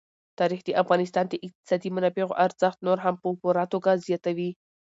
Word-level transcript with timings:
تاریخ 0.39 0.61
د 0.65 0.69
افغانستان 0.83 1.25
د 1.29 1.33
اقتصادي 1.45 1.89
منابعو 1.95 2.37
ارزښت 2.45 2.77
نور 2.87 2.97
هم 3.05 3.15
په 3.21 3.29
پوره 3.41 3.63
توګه 3.73 3.91
زیاتوي. 4.07 4.51